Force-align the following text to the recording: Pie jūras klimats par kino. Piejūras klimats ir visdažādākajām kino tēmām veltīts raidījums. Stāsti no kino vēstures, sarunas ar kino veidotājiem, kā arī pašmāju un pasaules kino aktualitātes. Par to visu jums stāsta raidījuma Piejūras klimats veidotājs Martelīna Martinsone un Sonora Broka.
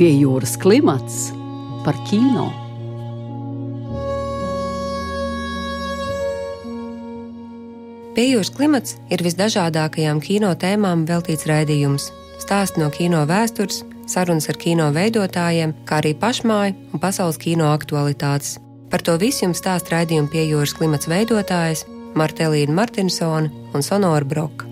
Pie 0.00 0.14
jūras 0.16 0.54
klimats 0.56 1.26
par 1.84 1.92
kino. 2.08 2.46
Piejūras 8.16 8.48
klimats 8.56 8.96
ir 9.12 9.20
visdažādākajām 9.26 10.22
kino 10.24 10.54
tēmām 10.56 11.02
veltīts 11.04 11.44
raidījums. 11.50 12.08
Stāsti 12.40 12.80
no 12.80 12.88
kino 12.94 13.26
vēstures, 13.28 13.82
sarunas 14.08 14.48
ar 14.48 14.56
kino 14.64 14.88
veidotājiem, 14.96 15.76
kā 15.84 16.00
arī 16.00 16.14
pašmāju 16.16 16.78
un 16.94 17.04
pasaules 17.04 17.36
kino 17.44 17.68
aktualitātes. 17.74 18.56
Par 18.88 19.04
to 19.04 19.18
visu 19.20 19.44
jums 19.44 19.60
stāsta 19.60 19.98
raidījuma 19.98 20.32
Piejūras 20.32 20.72
klimats 20.80 21.12
veidotājs 21.12 21.84
Martelīna 22.16 22.72
Martinsone 22.72 23.52
un 23.76 23.84
Sonora 23.84 24.24
Broka. 24.24 24.69